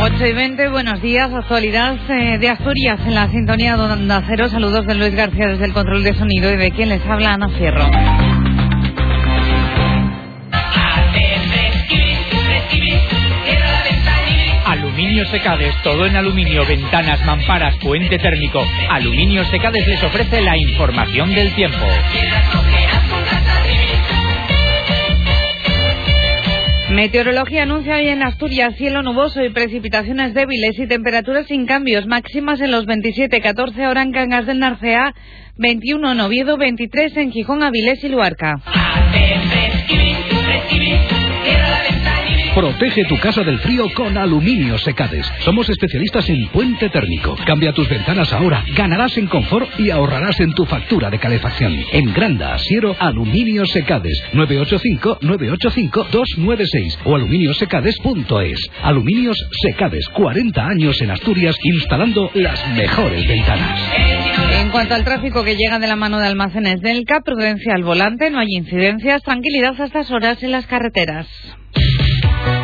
8 0.00 0.26
y 0.26 0.32
20, 0.32 0.68
buenos 0.68 1.02
días. 1.02 1.32
Actualidad 1.32 1.96
eh, 2.08 2.38
de 2.38 2.48
Asturias 2.48 3.00
en 3.04 3.14
la 3.14 3.28
sintonía 3.30 3.76
de 3.76 3.82
Onda. 3.82 4.24
Saludos 4.48 4.86
de 4.86 4.94
Luis 4.94 5.14
García 5.14 5.48
desde 5.48 5.64
el 5.64 5.72
control 5.72 6.04
de 6.04 6.14
sonido 6.14 6.52
y 6.52 6.56
de 6.56 6.70
quien 6.70 6.88
les 6.88 7.04
habla 7.04 7.34
Ana 7.34 7.48
Fierro. 7.48 7.84
Aluminio 14.66 15.24
Secades, 15.26 15.74
todo 15.82 16.06
en 16.06 16.16
aluminio, 16.16 16.64
ventanas, 16.64 17.24
mamparas, 17.24 17.74
puente 17.76 18.18
térmico. 18.18 18.64
Aluminio 18.90 19.44
Secades 19.44 19.86
les 19.86 20.02
ofrece 20.04 20.40
la 20.42 20.56
información 20.56 21.34
del 21.34 21.52
tiempo. 21.54 21.86
Meteorología 26.98 27.62
anuncia 27.62 27.94
hoy 27.94 28.08
en 28.08 28.24
Asturias 28.24 28.74
cielo 28.74 29.02
nuboso 29.02 29.40
y 29.44 29.50
precipitaciones 29.50 30.34
débiles 30.34 30.76
y 30.80 30.88
temperaturas 30.88 31.46
sin 31.46 31.64
cambios, 31.64 32.06
máximas 32.08 32.60
en 32.60 32.72
los 32.72 32.86
27, 32.86 33.40
14 33.40 33.84
ahora 33.84 34.02
en 34.02 34.10
Cangas 34.10 34.46
del 34.46 34.58
Narcea, 34.58 35.14
21 35.58 36.10
en 36.10 36.20
Oviedo, 36.20 36.56
23 36.56 37.16
en 37.18 37.30
Gijón, 37.30 37.62
Avilés 37.62 38.02
y 38.02 38.08
Luarca. 38.08 38.60
Protege 42.58 43.04
tu 43.04 43.16
casa 43.18 43.44
del 43.44 43.60
frío 43.60 43.86
con 43.94 44.18
Aluminio 44.18 44.76
Secades. 44.78 45.24
Somos 45.44 45.70
especialistas 45.70 46.28
en 46.28 46.48
puente 46.48 46.88
térmico. 46.88 47.36
Cambia 47.46 47.72
tus 47.72 47.88
ventanas 47.88 48.32
ahora, 48.32 48.64
ganarás 48.74 49.16
en 49.16 49.28
confort 49.28 49.78
y 49.78 49.90
ahorrarás 49.90 50.40
en 50.40 50.52
tu 50.54 50.66
factura 50.66 51.08
de 51.08 51.20
calefacción. 51.20 51.72
En 51.92 52.12
Granda, 52.12 52.54
Asiero, 52.54 52.96
Aluminio 52.98 53.64
Secades. 53.64 54.20
985-985-296 54.32 56.98
o 57.04 57.14
aluminiosecades.es. 57.14 58.70
Aluminios 58.82 59.36
Secades, 59.62 60.08
40 60.08 60.66
años 60.66 61.00
en 61.00 61.12
Asturias 61.12 61.54
instalando 61.62 62.28
las 62.34 62.68
mejores 62.70 63.24
ventanas. 63.28 63.78
En 64.60 64.70
cuanto 64.70 64.96
al 64.96 65.04
tráfico 65.04 65.44
que 65.44 65.54
llega 65.54 65.78
de 65.78 65.86
la 65.86 65.94
mano 65.94 66.18
de 66.18 66.26
almacenes 66.26 66.80
del 66.80 67.04
CAP, 67.04 67.24
prudencia 67.24 67.76
al 67.76 67.84
volante, 67.84 68.30
no 68.30 68.40
hay 68.40 68.48
incidencias, 68.50 69.22
tranquilidad 69.22 69.80
a 69.80 69.84
estas 69.84 70.10
horas 70.10 70.42
en 70.42 70.50
las 70.50 70.66
carreteras. 70.66 71.28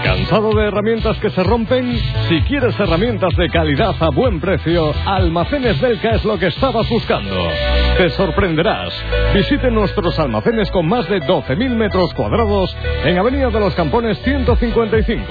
¿Cansado 0.02 0.54
de 0.54 0.68
herramientas 0.68 1.18
que 1.18 1.30
se 1.30 1.42
rompen? 1.42 1.96
Si 2.28 2.40
quieres 2.42 2.78
herramientas 2.78 3.34
de 3.36 3.48
calidad 3.48 3.94
a 4.00 4.10
buen 4.10 4.40
precio, 4.40 4.92
Almacenes 5.06 5.80
Delca 5.80 6.10
es 6.10 6.24
lo 6.24 6.38
que 6.38 6.46
estabas 6.46 6.88
buscando. 6.88 7.36
Te 7.96 8.10
sorprenderás. 8.10 8.92
Visite 9.34 9.70
nuestros 9.70 10.18
almacenes 10.18 10.70
con 10.70 10.88
más 10.88 11.08
de 11.08 11.20
12.000 11.20 11.70
metros 11.70 12.12
cuadrados 12.14 12.76
en 13.04 13.18
Avenida 13.18 13.50
de 13.50 13.60
los 13.60 13.74
Campones 13.74 14.18
155, 14.22 15.24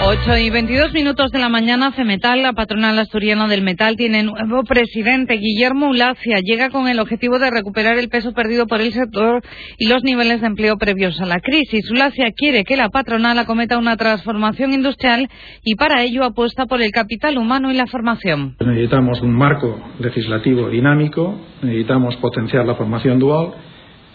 8 0.09 0.37
y 0.39 0.49
22 0.49 0.91
minutos 0.91 1.31
de 1.31 1.37
la 1.37 1.49
mañana, 1.49 1.91
Cemetal, 1.91 2.41
la 2.41 2.53
patronal 2.53 2.97
asturiana 2.97 3.47
del 3.47 3.61
metal, 3.61 3.95
tiene 3.95 4.23
nuevo 4.23 4.63
presidente. 4.63 5.37
Guillermo 5.37 5.89
Ulacia 5.89 6.39
llega 6.43 6.71
con 6.71 6.87
el 6.87 6.99
objetivo 6.99 7.37
de 7.37 7.51
recuperar 7.51 7.99
el 7.99 8.09
peso 8.09 8.33
perdido 8.33 8.65
por 8.65 8.81
el 8.81 8.91
sector 8.91 9.43
y 9.77 9.87
los 9.87 10.03
niveles 10.03 10.41
de 10.41 10.47
empleo 10.47 10.77
previos 10.77 11.21
a 11.21 11.27
la 11.27 11.39
crisis. 11.39 11.91
Ulacia 11.91 12.31
quiere 12.35 12.63
que 12.63 12.75
la 12.75 12.89
patronal 12.89 13.37
acometa 13.37 13.77
una 13.77 13.97
transformación 13.97 14.73
industrial 14.73 15.29
y 15.63 15.75
para 15.75 16.01
ello 16.01 16.23
apuesta 16.23 16.65
por 16.65 16.81
el 16.81 16.89
capital 16.89 17.37
humano 17.37 17.69
y 17.69 17.75
la 17.75 17.85
formación. 17.85 18.55
Necesitamos 18.59 19.21
un 19.21 19.35
marco 19.35 19.79
legislativo 19.99 20.69
dinámico, 20.69 21.39
necesitamos 21.61 22.15
potenciar 22.15 22.65
la 22.65 22.73
formación 22.73 23.19
dual 23.19 23.51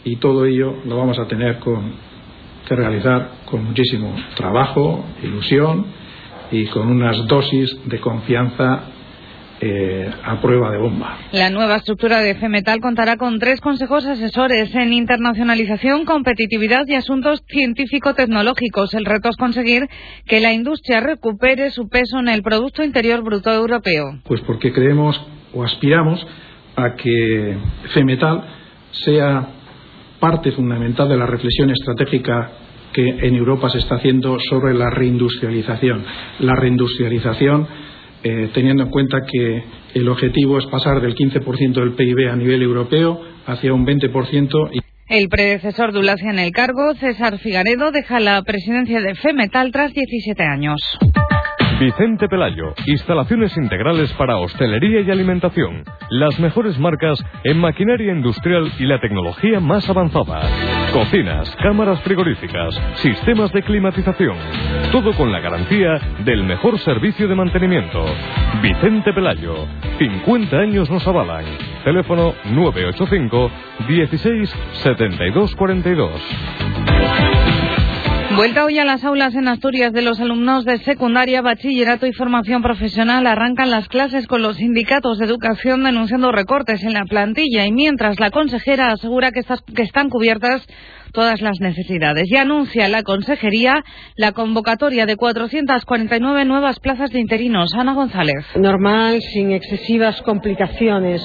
y 0.03 0.17
todo 0.17 0.45
ello 0.45 0.75
lo 0.87 0.97
vamos 0.97 1.21
a 1.21 1.29
tener 1.29 1.61
con 1.61 2.14
que 2.67 2.75
realizar 2.75 3.31
con 3.45 3.65
muchísimo 3.65 4.15
trabajo, 4.37 5.05
ilusión 5.23 5.87
y 6.51 6.67
con 6.67 6.89
unas 6.89 7.27
dosis 7.27 7.77
de 7.87 8.01
confianza 8.01 8.85
eh, 9.61 10.11
a 10.25 10.41
prueba 10.41 10.71
de 10.71 10.79
bomba. 10.79 11.17
La 11.33 11.49
nueva 11.49 11.77
estructura 11.77 12.21
de 12.21 12.35
FEMETAL 12.35 12.81
contará 12.81 13.17
con 13.17 13.39
tres 13.39 13.61
consejos 13.61 14.05
asesores 14.05 14.75
en 14.75 14.93
internacionalización, 14.93 16.05
competitividad 16.05 16.83
y 16.87 16.95
asuntos 16.95 17.43
científico-tecnológicos. 17.49 18.93
El 18.95 19.05
reto 19.05 19.31
es 19.31 19.37
conseguir 19.37 19.89
que 20.27 20.41
la 20.41 20.53
industria 20.53 21.01
recupere 21.01 21.71
su 21.71 21.89
peso 21.89 22.19
en 22.19 22.29
el 22.29 22.43
Producto 22.43 22.83
Interior 22.83 23.23
Bruto 23.23 23.53
Europeo. 23.53 24.19
Pues 24.25 24.41
porque 24.43 24.73
creemos 24.73 25.19
o 25.55 25.63
aspiramos 25.63 26.27
a 26.77 26.97
que 26.97 27.57
FEMETAL 27.95 28.45
sea 28.91 29.49
parte 30.25 30.53
fundamental 30.53 31.07
de 31.07 31.19
la 31.19 31.27
reflexión 31.27 31.69
estratégica 31.69 32.51
que 32.95 33.07
en 33.07 33.35
Europa 33.35 33.69
se 33.69 33.77
está 33.77 33.97
haciendo 33.97 34.39
sobre 34.41 34.73
la 34.73 34.89
reindustrialización. 34.89 36.03
La 36.39 36.55
reindustrialización, 36.55 37.69
eh, 38.23 38.49
teniendo 38.55 38.85
en 38.85 38.89
cuenta 38.89 39.19
que 39.31 39.65
el 39.93 40.09
objetivo 40.09 40.57
es 40.57 40.65
pasar 40.69 41.03
del 41.03 41.15
15% 41.15 41.75
del 41.75 41.93
PIB 41.93 42.31
a 42.31 42.37
nivel 42.37 42.63
europeo 42.63 43.21
hacia 43.45 43.75
un 43.75 43.85
20%. 43.85 44.71
Y 44.73 44.81
el 45.11 45.29
predecesor 45.29 45.93
de 45.93 45.99
Ulacia 45.99 46.31
en 46.31 46.39
el 46.39 46.53
cargo, 46.53 46.95
César 46.95 47.39
Figaredo, 47.39 47.93
deja 47.93 48.19
la 48.19 48.41
presidencia 48.45 49.03
de 49.03 49.15
FEMETAL 49.17 49.73
tras 49.73 49.93
17 49.93 50.43
años. 50.43 50.81
Vicente 51.79 52.29
Pelayo, 52.29 52.73
instalaciones 52.87 53.57
integrales 53.57 54.13
para 54.13 54.39
hostelería 54.39 55.01
y 55.01 55.11
alimentación. 55.11 55.83
Las 56.09 56.39
mejores 56.39 56.79
marcas 56.79 57.23
en 57.43 57.59
maquinaria 57.59 58.13
industrial 58.13 58.71
y 58.79 58.87
la 58.87 59.01
tecnología 59.01 59.59
más 59.59 59.89
avanzada. 59.91 60.41
Cocinas, 60.93 61.55
cámaras 61.57 62.01
frigoríficas, 62.03 62.81
sistemas 62.97 63.53
de 63.53 63.63
climatización. 63.63 64.37
Todo 64.93 65.13
con 65.15 65.33
la 65.33 65.41
garantía 65.41 65.99
del 66.25 66.45
mejor 66.45 66.79
servicio 66.79 67.27
de 67.27 67.35
mantenimiento. 67.35 68.05
Vicente 68.63 69.13
Pelayo, 69.13 69.67
50 69.99 70.57
años 70.57 70.89
nos 70.89 71.05
avalan. 71.09 71.45
Teléfono 71.85 72.35
985 72.53 73.51
16 73.89 74.51
72 74.75 75.57
42. 75.57 77.34
Vuelta 78.37 78.65
hoy 78.65 78.81
a 78.81 78.85
las 78.85 79.05
aulas 79.05 79.33
en 79.37 79.47
Asturias 79.47 79.93
de 79.93 80.03
los 80.03 80.19
alumnos 80.19 80.65
de 80.65 80.79
secundaria, 80.79 81.41
bachillerato 81.41 82.05
y 82.07 82.13
formación 82.13 82.63
profesional. 82.63 83.29
Arrancan 83.29 83.71
las 83.71 83.87
clases 83.87 84.27
con 84.27 84.43
los 84.43 84.57
sindicatos 84.57 85.19
de 85.19 85.27
educación 85.27 85.85
denunciando 85.85 86.33
recortes 86.33 86.83
en 86.83 86.95
la 86.95 87.05
plantilla 87.05 87.65
y 87.65 87.71
mientras 87.71 88.19
la 88.19 88.31
consejera 88.31 88.89
asegura 88.89 89.31
que, 89.31 89.45
están 89.83 90.09
cubiertas 90.09 90.67
todas 91.13 91.41
las 91.43 91.61
necesidades. 91.61 92.29
Y 92.29 92.37
anuncia 92.37 92.89
la 92.89 93.05
consejería 93.05 93.85
la 94.17 94.33
convocatoria 94.33 95.07
de 95.07 95.15
449 95.15 96.45
nuevas 96.45 96.81
plazas 96.81 97.11
de 97.11 97.21
interinos. 97.21 97.73
Ana 97.79 97.95
González. 97.95 98.45
Normal, 98.57 99.21
sin 99.33 99.53
excesivas 99.53 100.21
complicaciones. 100.23 101.25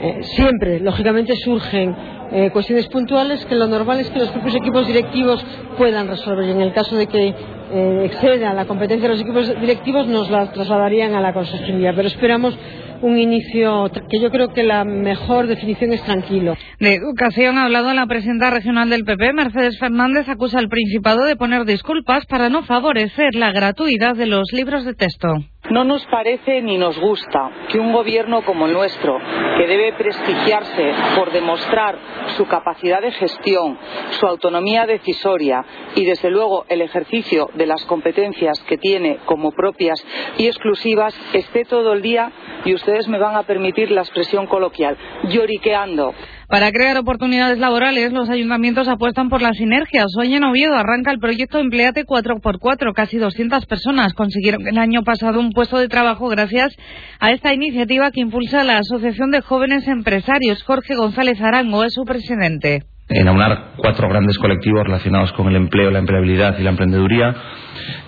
Eh, 0.00 0.22
siempre, 0.36 0.80
lógicamente, 0.80 1.34
surgen 1.36 1.94
eh, 2.32 2.50
cuestiones 2.50 2.88
puntuales 2.88 3.44
que 3.46 3.54
lo 3.54 3.66
normal 3.66 4.00
es 4.00 4.10
que 4.10 4.18
los 4.18 4.30
propios 4.30 4.56
equipos 4.56 4.86
directivos 4.86 5.44
puedan 5.78 6.08
resolver. 6.08 6.48
En 6.48 6.60
el 6.60 6.72
caso 6.72 6.96
de 6.96 7.06
que 7.06 7.28
eh, 7.28 8.02
exceda 8.04 8.52
la 8.52 8.64
competencia 8.64 9.08
de 9.08 9.14
los 9.14 9.22
equipos 9.22 9.60
directivos, 9.60 10.06
nos 10.08 10.30
la 10.30 10.50
trasladarían 10.50 11.14
a 11.14 11.20
la 11.20 11.32
consejería. 11.32 11.92
Pero 11.94 12.08
esperamos 12.08 12.58
un 13.02 13.18
inicio 13.18 13.90
que 14.08 14.18
yo 14.18 14.30
creo 14.30 14.52
que 14.52 14.62
la 14.62 14.84
mejor 14.84 15.46
definición 15.46 15.92
es 15.92 16.02
tranquilo. 16.02 16.56
De 16.80 16.94
educación 16.94 17.58
ha 17.58 17.64
hablado 17.64 17.92
la 17.92 18.06
presidenta 18.06 18.50
regional 18.50 18.90
del 18.90 19.04
PP, 19.04 19.32
Mercedes 19.32 19.78
Fernández, 19.78 20.28
acusa 20.28 20.58
al 20.58 20.68
Principado 20.68 21.24
de 21.24 21.36
poner 21.36 21.64
disculpas 21.64 22.26
para 22.26 22.48
no 22.48 22.62
favorecer 22.62 23.34
la 23.34 23.52
gratuidad 23.52 24.16
de 24.16 24.26
los 24.26 24.52
libros 24.52 24.84
de 24.84 24.94
texto. 24.94 25.28
No 25.74 25.82
nos 25.82 26.06
parece 26.06 26.62
ni 26.62 26.78
nos 26.78 26.96
gusta 27.00 27.50
que 27.68 27.80
un 27.80 27.92
gobierno 27.92 28.42
como 28.42 28.66
el 28.66 28.72
nuestro, 28.72 29.18
que 29.58 29.66
debe 29.66 29.92
prestigiarse 29.94 30.92
por 31.16 31.32
demostrar 31.32 31.98
su 32.36 32.46
capacidad 32.46 33.02
de 33.02 33.10
gestión, 33.10 33.76
su 34.10 34.24
autonomía 34.24 34.86
decisoria 34.86 35.64
y, 35.96 36.04
desde 36.04 36.30
luego, 36.30 36.64
el 36.68 36.80
ejercicio 36.80 37.50
de 37.54 37.66
las 37.66 37.84
competencias 37.86 38.56
que 38.68 38.78
tiene 38.78 39.18
como 39.24 39.50
propias 39.50 40.00
y 40.38 40.46
exclusivas, 40.46 41.12
esté 41.32 41.64
todo 41.64 41.92
el 41.92 42.02
día, 42.02 42.30
y 42.64 42.72
ustedes 42.72 43.08
me 43.08 43.18
van 43.18 43.34
a 43.34 43.42
permitir 43.42 43.90
la 43.90 44.02
expresión 44.02 44.46
coloquial, 44.46 44.96
lloriqueando 45.24 46.14
para 46.48 46.70
crear 46.70 46.96
oportunidades 46.98 47.58
laborales, 47.58 48.12
los 48.12 48.30
ayuntamientos 48.30 48.88
apuestan 48.88 49.28
por 49.28 49.42
las 49.42 49.56
sinergias. 49.56 50.06
Hoy 50.18 50.34
en 50.34 50.44
Oviedo 50.44 50.74
arranca 50.74 51.10
el 51.10 51.18
proyecto 51.18 51.58
Empleate 51.58 52.04
4x4. 52.04 52.92
Casi 52.94 53.18
200 53.18 53.66
personas 53.66 54.14
consiguieron 54.14 54.66
el 54.66 54.78
año 54.78 55.02
pasado 55.02 55.40
un 55.40 55.52
puesto 55.52 55.78
de 55.78 55.88
trabajo 55.88 56.28
gracias 56.28 56.74
a 57.20 57.32
esta 57.32 57.52
iniciativa 57.54 58.10
que 58.10 58.20
impulsa 58.20 58.64
la 58.64 58.78
Asociación 58.78 59.30
de 59.30 59.40
Jóvenes 59.40 59.88
Empresarios. 59.88 60.62
Jorge 60.62 60.94
González 60.94 61.40
Arango 61.40 61.84
es 61.84 61.94
su 61.94 62.04
presidente. 62.04 62.93
En 63.08 63.28
aunar 63.28 63.74
cuatro 63.76 64.08
grandes 64.08 64.38
colectivos 64.38 64.84
relacionados 64.84 65.32
con 65.32 65.48
el 65.48 65.56
empleo, 65.56 65.90
la 65.90 65.98
empleabilidad 65.98 66.58
y 66.58 66.62
la 66.62 66.70
emprendeduría 66.70 67.34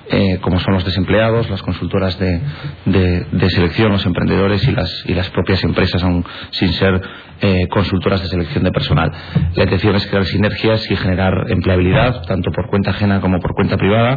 eh, 0.09 0.39
como 0.41 0.61
son 0.61 0.75
los 0.75 0.85
desempleados, 0.85 1.51
las 1.51 1.63
consultoras 1.63 2.17
de, 2.19 2.41
de, 2.85 3.51
selección, 3.51 3.91
los 3.91 4.07
emprendedores 4.07 4.67
y 4.69 4.71
las, 4.71 5.05
y 5.07 5.15
las 5.15 5.29
propias 5.31 5.65
empresas, 5.65 6.03
aún 6.05 6.25
sin 6.51 6.73
ser 6.75 7.01
eh, 7.41 7.67
consultoras 7.69 8.23
de 8.23 8.29
selección 8.29 8.63
de 8.63 8.71
personal. 8.71 9.11
La 9.57 9.65
intención 9.65 9.97
es 9.97 10.07
crear 10.07 10.25
sinergias 10.25 10.89
y 10.91 10.97
generar 10.97 11.33
empleabilidad, 11.49 12.23
tanto 12.23 12.53
por 12.53 12.69
cuenta 12.69 12.91
ajena 12.91 13.21
como 13.21 13.41
por 13.41 13.53
cuenta 13.55 13.77
privada, 13.77 14.17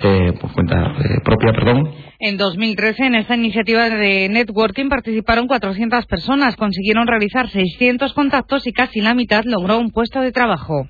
eh, 0.00 0.32
por 0.40 0.52
cuenta 0.52 0.92
propia, 1.24 1.52
perdón. 1.52 1.90
En 2.26 2.38
2013, 2.38 3.04
en 3.04 3.16
esta 3.16 3.36
iniciativa 3.36 3.90
de 3.90 4.30
networking 4.30 4.88
participaron 4.88 5.46
400 5.46 6.06
personas, 6.06 6.56
consiguieron 6.56 7.06
realizar 7.06 7.50
600 7.50 8.14
contactos 8.14 8.66
y 8.66 8.72
casi 8.72 9.02
la 9.02 9.12
mitad 9.12 9.42
logró 9.44 9.78
un 9.78 9.90
puesto 9.90 10.22
de 10.22 10.32
trabajo. 10.32 10.88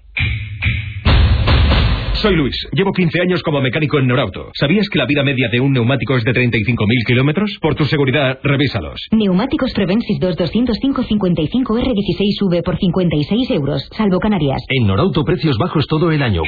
Soy 2.13 2.37
Luis. 2.37 2.55
Llevo 2.71 2.93
15 2.93 3.21
años 3.21 3.43
como 3.43 3.61
mecánico 3.61 3.99
en 3.99 4.07
Norauto. 4.07 4.53
¿Sabías 4.55 4.89
que 4.89 4.97
la 5.01 5.07
vida 5.07 5.25
media 5.25 5.49
de 5.51 5.59
un 5.59 5.73
neumático 5.73 6.17
es 6.17 6.23
de 6.23 6.31
35.000 6.31 7.05
kilómetros? 7.05 7.59
Por 7.61 7.75
tu 7.75 7.85
seguridad, 7.85 8.39
revísalos. 8.45 9.09
Neumáticos 9.11 9.73
Prevensis 9.75 10.21
2 10.21 10.37
205 10.37 11.03
55R16V 11.03 12.63
por 12.63 12.79
56 12.79 13.51
euros, 13.51 13.89
salvo 13.91 14.21
Canarias. 14.21 14.63
En 14.69 14.87
Norauto, 14.87 15.25
precios 15.25 15.59
bajos 15.59 15.85
todo 15.89 16.13
el 16.13 16.23
año. 16.23 16.43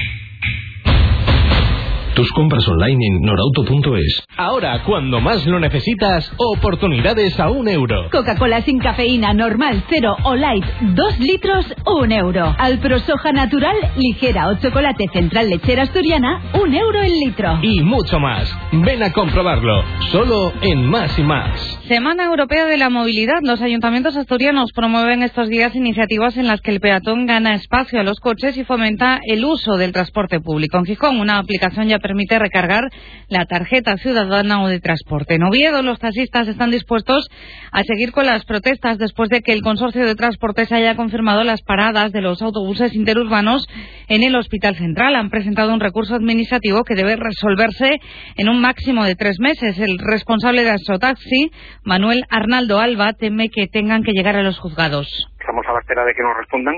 Tus 2.17 2.33
compras 2.33 2.67
online 2.67 3.09
en 3.09 3.21
norauto.es. 3.21 4.25
Ahora, 4.39 4.83
cuando 4.85 5.21
más 5.21 5.47
lo 5.47 5.61
necesitas, 5.61 6.33
oportunidades 6.39 7.39
a 7.39 7.51
un 7.51 7.69
euro. 7.69 8.09
Coca-Cola 8.11 8.63
sin 8.63 8.79
cafeína, 8.79 9.35
normal, 9.35 9.85
cero 9.91 10.17
o 10.25 10.35
light, 10.35 10.65
dos 10.95 11.19
litros, 11.19 11.67
un 11.85 12.11
euro. 12.13 12.55
Alpro 12.57 13.01
soja 13.01 13.33
natural, 13.33 13.77
ligera 13.99 14.49
o 14.49 14.55
chocolate 14.55 15.09
central 15.13 15.51
lechera 15.51 15.83
asturiana, 15.83 16.41
un 16.55 16.75
euro 16.75 17.03
el 17.03 17.13
litro. 17.21 17.59
Y 17.61 17.83
mucho 17.83 18.19
más. 18.19 18.51
Ven 18.73 19.03
a 19.03 19.13
comprobarlo. 19.13 19.85
Solo 20.11 20.55
en 20.63 20.87
Más 20.87 21.19
y 21.19 21.23
Más. 21.23 21.77
Semana 21.87 22.25
Europea 22.25 22.65
de 22.65 22.79
la 22.79 22.89
Movilidad. 22.89 23.41
Los 23.43 23.61
ayuntamientos 23.61 24.17
asturianos 24.17 24.73
promueven 24.75 25.23
estos 25.23 25.51
días 25.51 25.77
iniciativas 25.77 26.39
en 26.39 26.47
las 26.47 26.63
que 26.63 26.71
el 26.71 26.81
peatón 26.81 27.27
gana 27.27 27.55
espacio 27.55 28.01
a 28.01 28.05
los 28.05 28.21
coches 28.21 28.57
y 28.57 28.65
fomenta 28.65 29.21
el 29.23 29.45
uso 29.45 29.77
del 29.77 29.93
transporte 29.93 30.41
público. 30.41 30.79
En 30.79 30.87
Gijón, 30.87 31.21
una 31.21 31.37
aplicación 31.37 31.89
ya 31.89 31.99
permite 32.07 32.39
recargar 32.39 32.85
la 33.29 33.47
tarjeta 33.47 33.97
ciudadana 33.97 34.63
o 34.63 34.69
de 34.69 34.79
transporte. 34.79 35.35
En 35.35 35.43
Oviedo, 35.43 35.83
los 35.83 35.99
taxistas 35.99 36.47
están 36.47 36.71
dispuestos 36.71 37.27
a 37.73 37.83
seguir 37.83 38.13
con 38.13 38.27
las 38.27 38.45
protestas 38.45 38.99
después 38.99 39.29
de 39.29 39.43
que 39.43 39.53
el 39.53 39.63
consorcio 39.63 40.07
de 40.07 40.15
transportes 40.15 40.71
haya 40.71 40.95
confirmado 40.95 41.43
las 41.43 41.63
paradas 41.63 42.13
de 42.13 42.21
los 42.21 42.43
autobuses 42.43 42.95
interurbanos 42.95 43.67
en 44.09 44.23
el 44.23 44.37
Hospital 44.37 44.77
Central. 44.77 45.17
Han 45.17 45.31
presentado 45.31 45.75
un 45.75 45.81
recurso 45.81 46.15
administrativo 46.15 46.85
que 46.85 46.95
debe 46.95 47.17
resolverse 47.17 47.99
en 48.37 48.49
un 48.49 48.61
máximo 48.61 49.05
de 49.05 49.17
tres 49.17 49.41
meses. 49.41 49.79
El 49.79 49.99
responsable 49.99 50.63
de 50.63 50.71
Astrotaxi, 50.71 51.51
Manuel 51.83 52.23
Arnaldo 52.31 52.79
Alba, 52.79 53.15
teme 53.15 53.49
que 53.49 53.67
tengan 53.67 54.05
que 54.05 54.13
llegar 54.13 54.37
a 54.37 54.43
los 54.43 54.61
juzgados. 54.61 55.09
Estamos 55.41 55.67
a 55.67 55.73
la 55.73 55.81
espera 55.81 56.05
de 56.05 56.15
que 56.15 56.23
nos 56.23 56.37
respondan, 56.37 56.77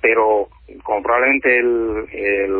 pero 0.00 0.48
como 0.82 1.02
probablemente 1.02 1.48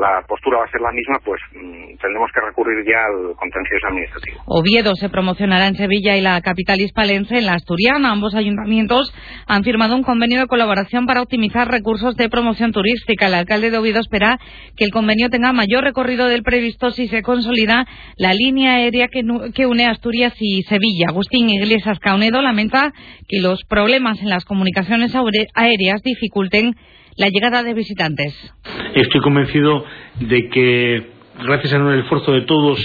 la 0.01 0.25
postura 0.27 0.59
va 0.59 0.65
a 0.65 0.71
ser 0.71 0.81
la 0.81 0.93
misma, 0.93 1.19
pues 1.25 1.41
mm, 1.55 1.99
tendremos 2.01 2.31
que 2.33 2.41
recurrir 2.41 2.85
ya 2.87 3.05
al 3.07 3.35
contencioso 3.37 3.87
administrativo. 3.89 4.41
Oviedo 4.47 4.95
se 4.95 5.09
promocionará 5.09 5.67
en 5.67 5.77
Sevilla 5.77 6.17
y 6.17 6.21
la 6.21 6.41
capital 6.41 6.81
hispalense 6.81 7.39
en 7.39 7.47
la 7.47 7.55
Asturiana. 7.55 8.13
Ambos 8.13 8.35
ayuntamientos 8.35 9.13
han 9.47 9.65
firmado 9.65 9.97
un 9.97 10.03
convenio 10.03 10.41
de 10.41 10.47
colaboración 10.47 11.07
para 11.07 11.23
optimizar 11.23 11.69
recursos 11.69 12.17
de 12.17 12.29
promoción 12.29 12.73
turística. 12.73 13.27
El 13.27 13.35
alcalde 13.35 13.71
de 13.71 13.79
Oviedo 13.79 14.01
espera 14.01 14.39
que 14.77 14.85
el 14.85 14.91
convenio 14.91 15.29
tenga 15.31 15.53
mayor 15.53 15.85
recorrido 15.85 16.27
del 16.27 16.43
previsto 16.43 16.91
si 16.91 17.09
se 17.09 17.23
consolida 17.23 17.87
la 18.17 18.33
línea 18.35 18.75
aérea 18.75 19.09
que, 19.09 19.23
que 19.55 19.67
une 19.67 19.87
Asturias 19.87 20.35
y 20.39 20.63
Sevilla. 20.63 21.07
Agustín 21.09 21.51
Iglesias 21.51 21.99
Caunedo 21.99 22.43
lamenta 22.43 22.93
que 23.29 23.41
los 23.41 23.65
problemas 23.65 24.21
en 24.21 24.29
las 24.29 24.45
comunicaciones 24.45 25.15
aéreas 25.55 26.03
dificulten 26.03 26.75
la 27.17 27.29
llegada 27.29 27.63
de 27.63 27.75
visitantes. 27.75 28.35
Estoy 28.95 29.21
convencido 29.21 29.85
de 30.21 30.49
que, 30.49 31.07
gracias 31.45 31.73
al 31.73 31.99
esfuerzo 32.01 32.33
de 32.33 32.43
todos, 32.43 32.79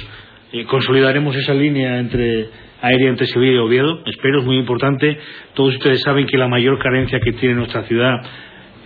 eh, 0.53 0.65
consolidaremos 0.65 1.35
esa 1.35 1.53
línea 1.53 1.99
entre 1.99 2.49
aérea 2.81 3.09
entre 3.09 3.27
Sevilla 3.27 3.53
y 3.53 3.57
Oviedo. 3.57 4.03
Espero, 4.05 4.39
es 4.39 4.45
muy 4.45 4.57
importante. 4.57 5.17
Todos 5.53 5.75
ustedes 5.75 6.01
saben 6.01 6.27
que 6.27 6.37
la 6.37 6.47
mayor 6.47 6.79
carencia 6.79 7.19
que 7.19 7.33
tiene 7.33 7.55
nuestra 7.55 7.83
ciudad, 7.83 8.21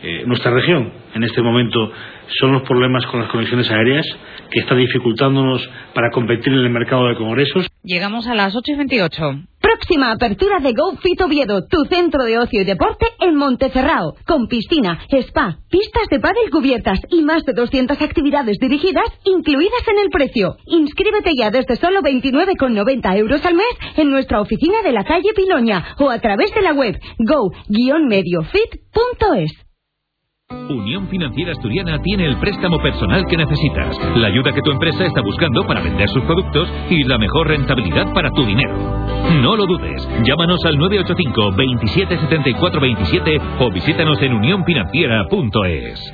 eh, 0.04 0.24
nuestra 0.26 0.52
región, 0.52 0.92
en 1.14 1.24
este 1.24 1.42
momento, 1.42 1.92
son 2.40 2.54
los 2.54 2.62
problemas 2.64 3.06
con 3.08 3.20
las 3.20 3.30
conexiones 3.30 3.70
aéreas, 3.70 4.06
que 4.50 4.60
está 4.60 4.76
dificultándonos 4.76 5.70
para 5.94 6.10
competir 6.12 6.54
en 6.54 6.60
el 6.60 6.70
mercado 6.70 7.08
de 7.08 7.16
congresos. 7.16 7.68
Llegamos 7.84 8.28
a 8.28 8.36
las 8.36 8.56
8 8.56 8.72
y 8.72 8.76
28. 8.76 9.51
Próxima 9.82 10.12
apertura 10.12 10.60
de 10.60 10.74
Go 10.74 10.96
Fit 11.02 11.20
Oviedo, 11.22 11.66
tu 11.68 11.86
centro 11.86 12.24
de 12.24 12.38
ocio 12.38 12.62
y 12.62 12.66
deporte 12.66 13.08
en 13.20 13.36
Montecerrao, 13.36 14.14
con 14.28 14.48
piscina, 14.48 15.00
spa, 15.10 15.58
pistas 15.72 16.08
de 16.12 16.20
pádel 16.20 16.52
cubiertas 16.52 17.00
y 17.10 17.24
más 17.24 17.44
de 17.46 17.54
200 17.54 18.00
actividades 18.00 18.60
dirigidas 18.60 19.06
incluidas 19.26 19.82
en 19.88 19.98
el 19.98 20.12
precio. 20.12 20.56
Inscríbete 20.68 21.32
ya 21.36 21.50
desde 21.50 21.78
solo 21.78 22.02
29,90 22.02 23.18
euros 23.18 23.44
al 23.44 23.56
mes 23.56 23.76
en 23.98 24.12
nuestra 24.12 24.40
oficina 24.40 24.84
de 24.84 24.92
la 24.92 25.04
calle 25.04 25.34
Piloña 25.36 25.96
o 25.98 26.12
a 26.12 26.20
través 26.20 26.54
de 26.54 26.62
la 26.62 26.74
web 26.74 27.00
go-mediofit.es. 27.18 29.61
Unión 30.70 31.08
Financiera 31.08 31.52
Asturiana 31.52 32.00
tiene 32.02 32.26
el 32.26 32.38
préstamo 32.38 32.80
personal 32.82 33.26
que 33.28 33.38
necesitas, 33.38 33.98
la 34.16 34.28
ayuda 34.28 34.52
que 34.54 34.62
tu 34.62 34.72
empresa 34.72 35.06
está 35.06 35.22
buscando 35.22 35.66
para 35.66 35.82
vender 35.82 36.08
sus 36.10 36.24
productos 36.24 36.72
y 36.90 37.04
la 37.04 37.18
mejor 37.18 37.48
rentabilidad 37.48 38.14
para 38.14 38.30
tu 38.32 38.46
dinero. 38.46 38.74
No 39.42 39.56
lo 39.56 39.66
dudes, 39.66 40.08
llámanos 40.24 40.64
al 40.66 40.78
985 40.78 41.52
27 41.56 42.18
74 42.18 42.82
27 42.82 43.42
o 43.60 43.72
visítanos 43.72 44.22
en 44.22 44.34
unionfinanciera.es. 44.34 46.14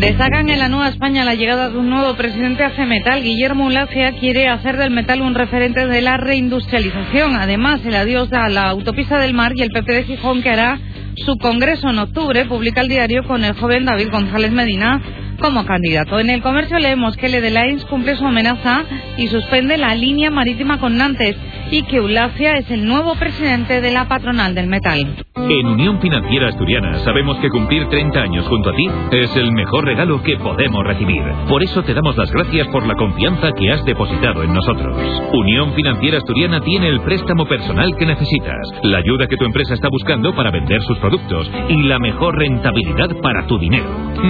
Destacan 0.00 0.50
en 0.50 0.58
la 0.58 0.68
Nueva 0.68 0.88
España 0.88 1.24
la 1.24 1.34
llegada 1.34 1.70
de 1.70 1.78
un 1.78 1.88
nuevo 1.88 2.14
presidente 2.16 2.62
a 2.64 2.84
Metal. 2.84 3.22
Guillermo 3.22 3.66
Ulacia 3.66 4.12
quiere 4.12 4.48
hacer 4.48 4.76
del 4.76 4.90
metal 4.90 5.22
un 5.22 5.34
referente 5.34 5.86
de 5.86 6.02
la 6.02 6.18
reindustrialización. 6.18 7.34
Además, 7.34 7.80
el 7.84 7.94
adiós 7.94 8.30
a 8.32 8.50
la 8.50 8.68
autopista 8.68 9.18
del 9.18 9.32
mar 9.32 9.52
y 9.54 9.62
el 9.62 9.70
PP 9.70 9.92
de 9.92 10.04
Gijón 10.04 10.42
que 10.42 10.50
hará 10.50 10.78
su 11.16 11.38
congreso 11.38 11.88
en 11.88 11.98
octubre, 11.98 12.44
publica 12.44 12.80
el 12.80 12.88
diario 12.88 13.24
con 13.24 13.44
el 13.44 13.54
joven 13.54 13.84
David 13.84 14.10
González 14.10 14.52
Medina 14.52 15.00
como 15.40 15.64
candidato. 15.64 16.18
En 16.18 16.30
el 16.30 16.42
comercio 16.42 16.78
leemos 16.78 17.16
que 17.16 17.28
Le 17.28 17.50
Lines 17.50 17.84
cumple 17.86 18.16
su 18.16 18.26
amenaza 18.26 18.84
y 19.16 19.26
suspende 19.28 19.76
la 19.76 19.94
línea 19.94 20.30
marítima 20.30 20.78
con 20.78 20.96
Nantes 20.96 21.36
y 21.70 21.82
que 21.84 21.96
Eulacia 21.96 22.54
es 22.54 22.70
el 22.70 22.86
nuevo 22.86 23.14
presidente 23.16 23.80
de 23.80 23.90
la 23.92 24.08
patronal 24.08 24.54
del 24.54 24.66
metal. 24.66 25.24
En 25.36 25.66
Unión 25.66 26.00
Financiera 26.00 26.48
Asturiana 26.48 26.98
sabemos 27.00 27.36
que 27.38 27.50
cumplir 27.50 27.88
30 27.88 28.20
años 28.20 28.46
junto 28.48 28.70
a 28.70 28.74
ti 28.74 28.88
es 29.12 29.36
el 29.36 29.52
mejor 29.52 29.84
regalo 29.84 30.22
que 30.22 30.36
podemos 30.36 30.84
recibir. 30.84 31.22
Por 31.48 31.62
eso 31.62 31.82
te 31.82 31.94
damos 31.94 32.16
las 32.16 32.30
gracias 32.32 32.66
por 32.68 32.86
la 32.86 32.94
confianza 32.94 33.52
que 33.52 33.70
has 33.70 33.84
depositado 33.84 34.42
en 34.42 34.52
nosotros. 34.52 34.96
Unión 35.32 35.72
Financiera 35.74 36.18
Asturiana 36.18 36.60
tiene 36.60 36.88
el 36.88 37.00
préstamo 37.00 37.46
personal 37.46 37.94
que 37.98 38.06
necesitas, 38.06 38.60
la 38.82 38.98
ayuda 38.98 39.26
que 39.26 39.36
tu 39.36 39.44
empresa 39.44 39.74
está 39.74 39.88
buscando 39.88 40.34
para 40.34 40.50
vender 40.50 40.80
sus 40.82 40.98
productos 40.98 41.50
y 41.68 41.82
la 41.82 41.98
mejor 41.98 42.36
rentabilidad 42.36 43.10
para 43.22 43.46
tu 43.46 43.58
dinero. 43.58 43.86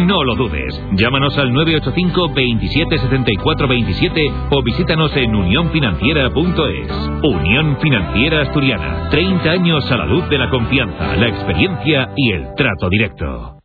No 0.06 0.24
lo 0.24 0.34
dudes. 0.34 0.82
Llámanos 0.92 1.36
al 1.38 1.52
985 1.52 2.32
27 2.34 2.98
74 2.98 3.68
27 3.68 4.32
o 4.50 4.62
visítanos 4.62 5.16
en 5.16 5.34
unionfinanciera.es. 5.34 7.10
Unión 7.28 7.78
Financiera 7.80 8.42
Asturiana. 8.42 9.08
30 9.10 9.50
años 9.50 9.90
a 9.90 9.96
la 9.96 10.06
luz 10.06 10.28
de 10.28 10.38
la 10.38 10.50
confianza 10.50 11.16
la 11.16 11.28
experiencia 11.28 12.10
y 12.16 12.32
el 12.32 12.54
trato 12.54 12.88
directo. 12.90 13.58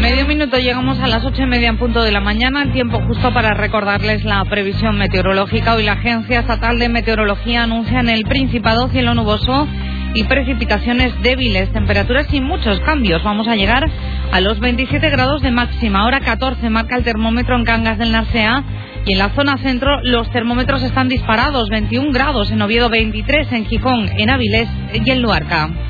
Medio 0.00 0.26
minuto, 0.26 0.58
llegamos 0.58 1.00
a 1.00 1.08
las 1.08 1.24
ocho 1.24 1.42
y 1.42 1.46
media 1.46 1.68
en 1.68 1.78
punto 1.78 2.02
de 2.02 2.12
la 2.12 2.20
mañana, 2.20 2.62
el 2.62 2.72
tiempo 2.72 3.00
justo 3.00 3.32
para 3.34 3.54
recordarles 3.54 4.24
la 4.24 4.44
previsión 4.44 4.96
meteorológica. 4.96 5.74
Hoy 5.74 5.84
la 5.84 5.92
Agencia 5.92 6.40
Estatal 6.40 6.78
de 6.78 6.88
Meteorología 6.88 7.64
anuncia 7.64 8.00
en 8.00 8.08
el 8.08 8.24
Principado 8.24 8.88
cielo 8.88 9.14
nuboso 9.14 9.66
y 10.14 10.24
precipitaciones 10.24 11.20
débiles, 11.22 11.72
temperaturas 11.72 12.26
sin 12.28 12.44
muchos 12.44 12.78
cambios. 12.80 13.22
Vamos 13.24 13.48
a 13.48 13.56
llegar 13.56 13.90
a 14.32 14.40
los 14.40 14.60
27 14.60 15.10
grados 15.10 15.42
de 15.42 15.50
máxima. 15.50 16.02
Ahora 16.02 16.20
14 16.20 16.70
marca 16.70 16.96
el 16.96 17.04
termómetro 17.04 17.56
en 17.56 17.64
Cangas 17.64 17.98
del 17.98 18.12
Narcea 18.12 18.62
y 19.08 19.12
en 19.12 19.18
la 19.18 19.34
zona 19.34 19.56
centro 19.56 20.00
los 20.02 20.30
termómetros 20.30 20.82
están 20.82 21.08
disparados, 21.08 21.70
21 21.70 22.12
grados 22.12 22.50
en 22.50 22.60
Oviedo, 22.60 22.90
23 22.90 23.50
en 23.52 23.64
Gijón, 23.64 24.10
en 24.18 24.28
Avilés 24.28 24.68
y 24.92 25.10
en 25.10 25.22
Luarca. 25.22 25.87